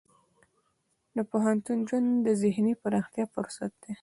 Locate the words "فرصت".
3.33-3.71